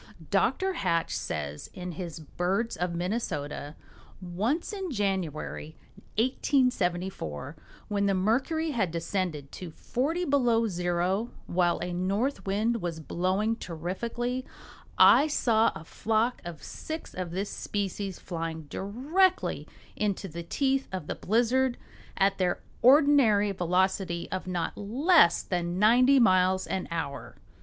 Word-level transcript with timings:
Dr. 0.31 0.73
Hatch 0.73 1.15
says, 1.15 1.69
in 1.75 1.91
his 1.91 2.19
"Birds 2.19 2.75
of 2.75 2.95
Minnesota:" 2.95 3.75
"Once 4.19 4.73
in 4.73 4.89
January, 4.89 5.75
1874, 6.17 7.55
when 7.87 8.07
the 8.07 8.15
mercury 8.15 8.71
had 8.71 8.89
descended 8.89 9.51
to 9.51 9.69
40 9.69 10.25
below 10.25 10.67
zero, 10.67 11.29
while 11.45 11.77
a 11.83 11.93
north 11.93 12.47
wind 12.47 12.81
was 12.81 12.99
blowing 12.99 13.55
terrifically, 13.55 14.43
I 14.97 15.27
saw 15.27 15.71
a 15.75 15.83
flock 15.85 16.41
of 16.43 16.63
six 16.63 17.13
of 17.13 17.29
this 17.29 17.51
species 17.51 18.17
flying 18.17 18.63
directly 18.63 19.67
into 19.95 20.27
the 20.27 20.41
teeth 20.41 20.87
of 20.91 21.05
the 21.05 21.13
blizzard 21.13 21.77
at 22.17 22.39
their 22.39 22.63
ordinary 22.81 23.51
velocity 23.51 24.27
of 24.31 24.47
not 24.47 24.75
less 24.75 25.43
than 25.43 25.77
ninety 25.77 26.19
miles 26.19 26.65
an 26.65 26.87
hour." 26.89 27.35